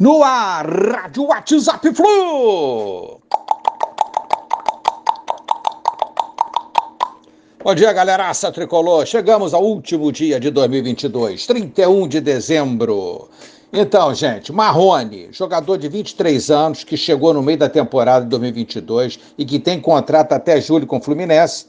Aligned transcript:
No 0.00 0.22
ar, 0.22 0.64
Rádio 0.64 1.24
WhatsApp 1.24 1.92
Flu! 1.92 3.20
Bom 7.64 7.74
dia, 7.74 7.92
galeraça 7.92 8.52
tricolor. 8.52 9.04
Chegamos 9.06 9.52
ao 9.52 9.64
último 9.64 10.12
dia 10.12 10.38
de 10.38 10.52
2022, 10.52 11.48
31 11.48 12.06
de 12.06 12.20
dezembro. 12.20 13.28
Então, 13.72 14.14
gente, 14.14 14.52
Marrone, 14.52 15.30
jogador 15.32 15.76
de 15.76 15.88
23 15.88 16.48
anos 16.48 16.84
que 16.84 16.96
chegou 16.96 17.34
no 17.34 17.42
meio 17.42 17.58
da 17.58 17.68
temporada 17.68 18.24
de 18.24 18.30
2022 18.30 19.18
e 19.36 19.44
que 19.44 19.58
tem 19.58 19.80
contrato 19.80 20.32
até 20.32 20.60
julho 20.60 20.86
com 20.86 20.98
o 20.98 21.02
Fluminense. 21.02 21.66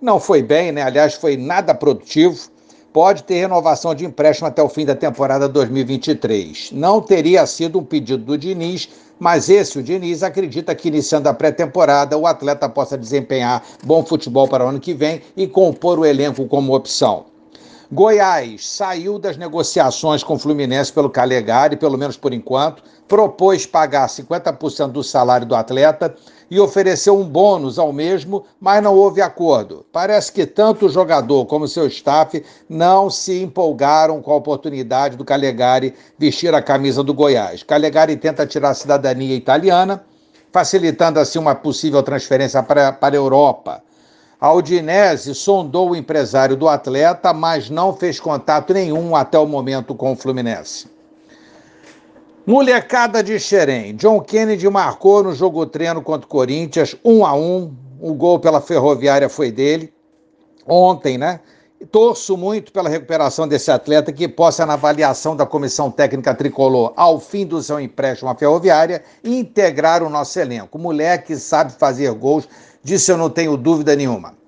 Não 0.00 0.20
foi 0.20 0.40
bem, 0.40 0.70
né? 0.70 0.82
Aliás, 0.82 1.14
foi 1.14 1.36
nada 1.36 1.74
produtivo 1.74 2.48
pode 2.92 3.24
ter 3.24 3.34
renovação 3.34 3.94
de 3.94 4.04
empréstimo 4.04 4.48
até 4.48 4.62
o 4.62 4.68
fim 4.68 4.84
da 4.84 4.94
temporada 4.94 5.48
2023. 5.48 6.72
Não 6.72 7.00
teria 7.00 7.46
sido 7.46 7.78
um 7.78 7.84
pedido 7.84 8.22
do 8.22 8.38
Diniz, 8.38 8.88
mas 9.18 9.48
esse 9.48 9.78
o 9.78 9.82
Diniz 9.82 10.22
acredita 10.22 10.74
que 10.74 10.88
iniciando 10.88 11.28
a 11.28 11.34
pré-temporada 11.34 12.18
o 12.18 12.26
atleta 12.26 12.68
possa 12.68 12.98
desempenhar 12.98 13.62
bom 13.82 14.04
futebol 14.04 14.46
para 14.46 14.64
o 14.64 14.68
ano 14.68 14.80
que 14.80 14.92
vem 14.92 15.22
e 15.36 15.46
compor 15.46 15.98
o 15.98 16.04
elenco 16.04 16.46
como 16.46 16.74
opção. 16.74 17.31
Goiás 17.94 18.66
saiu 18.66 19.18
das 19.18 19.36
negociações 19.36 20.24
com 20.24 20.32
o 20.32 20.38
Fluminense 20.38 20.90
pelo 20.90 21.10
Calegari, 21.10 21.76
pelo 21.76 21.98
menos 21.98 22.16
por 22.16 22.32
enquanto, 22.32 22.82
propôs 23.06 23.66
pagar 23.66 24.08
50% 24.08 24.92
do 24.92 25.04
salário 25.04 25.46
do 25.46 25.54
atleta 25.54 26.14
e 26.50 26.58
ofereceu 26.58 27.18
um 27.18 27.28
bônus 27.28 27.78
ao 27.78 27.92
mesmo, 27.92 28.46
mas 28.58 28.82
não 28.82 28.94
houve 28.94 29.20
acordo. 29.20 29.84
Parece 29.92 30.32
que 30.32 30.46
tanto 30.46 30.86
o 30.86 30.88
jogador 30.88 31.44
como 31.44 31.68
seu 31.68 31.86
staff 31.86 32.42
não 32.66 33.10
se 33.10 33.42
empolgaram 33.42 34.22
com 34.22 34.32
a 34.32 34.36
oportunidade 34.36 35.14
do 35.14 35.24
Calegari 35.24 35.92
vestir 36.18 36.54
a 36.54 36.62
camisa 36.62 37.04
do 37.04 37.12
Goiás. 37.12 37.62
Calegari 37.62 38.16
tenta 38.16 38.46
tirar 38.46 38.70
a 38.70 38.74
cidadania 38.74 39.36
italiana, 39.36 40.02
facilitando 40.50 41.20
assim 41.20 41.38
uma 41.38 41.54
possível 41.54 42.02
transferência 42.02 42.62
para, 42.62 42.90
para 42.90 43.14
a 43.14 43.18
Europa. 43.18 43.82
A 44.42 44.52
Udinese 44.52 45.36
sondou 45.36 45.90
o 45.90 45.94
empresário 45.94 46.56
do 46.56 46.68
atleta, 46.68 47.32
mas 47.32 47.70
não 47.70 47.94
fez 47.94 48.18
contato 48.18 48.74
nenhum 48.74 49.14
até 49.14 49.38
o 49.38 49.46
momento 49.46 49.94
com 49.94 50.10
o 50.10 50.16
Fluminense. 50.16 50.88
Molecada 52.44 53.22
de 53.22 53.38
Xerém. 53.38 53.94
John 53.94 54.20
Kennedy 54.20 54.68
marcou 54.68 55.22
no 55.22 55.32
jogo 55.32 55.64
treino 55.64 56.02
contra 56.02 56.26
o 56.26 56.28
Corinthians, 56.28 56.96
1 57.04 57.24
a 57.24 57.34
1 57.36 57.72
O 58.00 58.14
gol 58.14 58.40
pela 58.40 58.60
Ferroviária 58.60 59.28
foi 59.28 59.52
dele. 59.52 59.94
Ontem, 60.66 61.16
né? 61.16 61.38
Torço 61.90 62.36
muito 62.36 62.72
pela 62.72 62.88
recuperação 62.88 63.48
desse 63.48 63.70
atleta 63.70 64.12
que 64.12 64.28
possa, 64.28 64.64
na 64.64 64.74
avaliação 64.74 65.34
da 65.34 65.46
comissão 65.46 65.90
técnica 65.90 66.34
tricolor, 66.34 66.92
ao 66.96 67.18
fim 67.18 67.46
do 67.46 67.62
seu 67.62 67.80
empréstimo 67.80 68.30
à 68.30 68.34
Ferroviária, 68.34 69.02
integrar 69.24 70.02
o 70.02 70.10
nosso 70.10 70.38
elenco. 70.38 70.78
moleque 70.78 71.36
sabe 71.36 71.72
fazer 71.72 72.12
gols, 72.12 72.48
disso 72.82 73.10
eu 73.10 73.16
não 73.16 73.30
tenho 73.30 73.56
dúvida 73.56 73.96
nenhuma. 73.96 74.41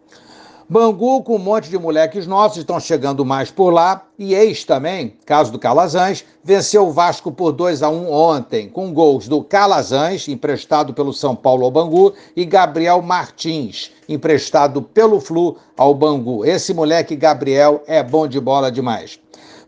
Bangu 0.69 1.23
com 1.23 1.37
um 1.37 1.39
monte 1.39 1.69
de 1.69 1.79
moleques 1.79 2.27
nossos, 2.27 2.59
estão 2.59 2.81
chegando 2.81 3.25
mais 3.25 3.51
por 3.51 3.71
lá. 3.71 4.03
E 4.19 4.35
ex 4.35 4.65
também, 4.65 5.15
caso 5.27 5.53
do 5.53 5.59
Calazans, 5.59 6.25
venceu 6.43 6.87
o 6.87 6.93
Vasco 6.93 7.31
por 7.31 7.53
2 7.53 7.83
a 7.83 7.89
1 7.91 8.11
ontem, 8.11 8.69
com 8.69 8.93
gols 8.93 9.29
do 9.29 9.43
Calazans, 9.43 10.27
emprestado 10.29 10.95
pelo 10.95 11.13
São 11.13 11.37
Paulo 11.37 11.65
ao 11.65 11.71
Bangu, 11.71 12.15
e 12.35 12.45
Gabriel 12.45 13.03
Martins, 13.03 13.91
emprestado 14.09 14.81
pelo 14.81 15.21
Flu 15.21 15.57
ao 15.77 15.95
Bangu. 15.95 16.45
Esse 16.45 16.73
moleque 16.73 17.15
Gabriel 17.15 17.83
é 17.87 18.03
bom 18.03 18.27
de 18.27 18.41
bola 18.41 18.73
demais. 18.73 19.19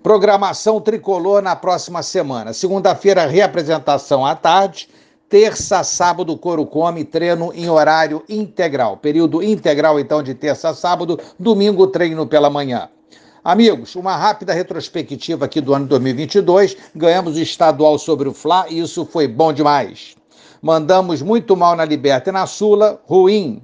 Programação 0.03 0.81
tricolor 0.81 1.43
na 1.43 1.57
próxima 1.57 2.03
semana. 2.03 2.53
Segunda-feira, 2.53 3.27
reapresentação 3.27 4.25
à 4.25 4.35
tarde. 4.35 4.89
Terça, 5.29 5.83
sábado, 5.83 6.37
Coro 6.39 6.65
Come, 6.65 7.05
treino 7.05 7.53
em 7.53 7.69
horário 7.69 8.23
integral. 8.29 8.97
Período 8.97 9.43
integral, 9.43 9.99
então, 9.99 10.23
de 10.23 10.35
terça 10.35 10.69
a 10.69 10.75
sábado. 10.75 11.19
Domingo, 11.37 11.89
treino 11.89 12.29
pela 12.29 12.49
manhã. 12.49 12.89
Amigos, 13.43 13.97
uma 13.97 14.17
rápida 14.17 14.53
retrospectiva 14.53 15.45
aqui 15.45 15.61
do 15.61 15.75
ano 15.75 15.87
2022. 15.87 16.77
Ganhamos 16.95 17.37
o 17.37 17.41
estadual 17.41 17.99
sobre 17.99 18.29
o 18.29 18.33
Fla 18.33 18.67
e 18.69 18.79
isso 18.79 19.05
foi 19.05 19.27
bom 19.27 19.53
demais. 19.53 20.15
Mandamos 20.63 21.23
muito 21.23 21.57
mal 21.57 21.75
na 21.75 21.85
Liberta 21.85 22.31
e 22.31 22.33
na 22.33 22.47
Sula, 22.47 23.01
ruim. 23.05 23.61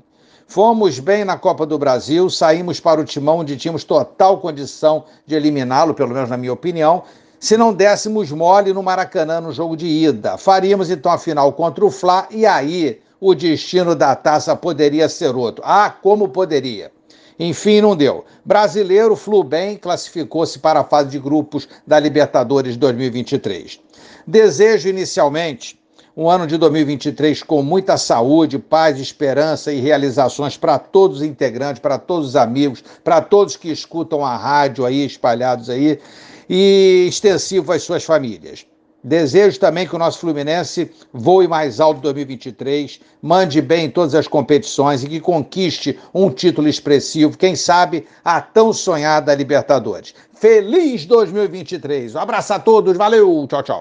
Fomos 0.49 0.99
bem 0.99 1.25
na 1.25 1.39
Copa 1.39 1.65
do 1.65 1.79
Brasil, 1.79 2.29
saímos 2.29 2.81
para 2.81 3.01
o 3.01 3.05
timão 3.05 3.39
onde 3.39 3.57
tínhamos 3.57 3.85
total 3.85 4.39
condição 4.39 5.05
de 5.25 5.35
eliminá-lo, 5.35 5.95
pelo 5.95 6.13
menos 6.13 6.29
na 6.29 6.37
minha 6.37 6.53
opinião, 6.53 7.05
se 7.43 7.57
não 7.57 7.75
dessemos 7.75 8.31
mole 8.31 8.73
no 8.73 8.85
Maracanã 8.85 9.41
no 9.41 9.51
jogo 9.51 9.77
de 9.77 9.85
ida. 9.85 10.39
Faríamos 10.39 10.91
então 10.91 11.11
a 11.11 11.19
final 11.19 11.53
contra 11.53 11.85
o 11.85 11.91
Fla 11.91 12.29
e 12.31 12.47
aí 12.47 13.01
o 13.21 13.35
destino 13.35 13.97
da 13.97 14.15
taça 14.15 14.55
poderia 14.55 15.09
ser 15.09 15.35
outro. 15.35 15.61
Ah, 15.67 15.91
como 15.91 16.29
poderia! 16.29 16.93
Enfim, 17.41 17.81
não 17.81 17.97
deu. 17.97 18.25
Brasileiro 18.45 19.17
Fluben 19.17 19.77
classificou-se 19.77 20.57
para 20.61 20.81
a 20.81 20.85
fase 20.85 21.11
de 21.11 21.19
grupos 21.19 21.69
da 21.85 21.99
Libertadores 21.99 22.77
2023. 22.77 23.81
Desejo 24.25 24.89
inicialmente 24.89 25.77
um 26.17 26.31
ano 26.31 26.47
de 26.47 26.57
2023 26.57 27.43
com 27.43 27.61
muita 27.61 27.97
saúde, 27.97 28.57
paz, 28.57 29.01
esperança 29.01 29.73
e 29.73 29.81
realizações 29.81 30.57
para 30.57 30.79
todos 30.79 31.17
os 31.17 31.23
integrantes, 31.25 31.81
para 31.81 31.99
todos 31.99 32.29
os 32.29 32.37
amigos, 32.37 32.85
para 33.03 33.21
todos 33.21 33.57
que 33.57 33.73
escutam 33.73 34.25
a 34.25 34.37
rádio 34.37 34.85
aí 34.85 35.05
espalhados 35.05 35.69
aí 35.69 35.99
e 36.49 37.07
extensivo 37.09 37.73
às 37.73 37.83
suas 37.83 38.05
famílias. 38.05 38.67
Desejo 39.05 39.59
também 39.59 39.87
que 39.87 39.97
o 39.97 39.99
nosso 39.99 40.21
Fluminense 40.21 40.89
voe 41.13 41.49
mais 41.49 41.81
alto 41.81 41.99
em 41.99 42.03
2023, 42.03 43.01
mande 43.21 43.61
bem 43.61 43.87
em 43.87 43.91
todas 43.91 44.15
as 44.15 44.29
competições 44.29 45.03
e 45.03 45.09
que 45.09 45.19
conquiste 45.19 45.99
um 46.15 46.31
título 46.31 46.69
expressivo, 46.69 47.37
quem 47.37 47.57
sabe 47.57 48.07
a 48.25 48.41
tão 48.41 48.73
sonhada 48.73 49.35
Libertadores. 49.35 50.15
Feliz 50.35 51.05
2023! 51.05 52.15
Um 52.15 52.21
abraço 52.21 52.53
a 52.53 52.61
todos, 52.61 52.97
valeu, 52.97 53.45
tchau, 53.49 53.63
tchau. 53.65 53.81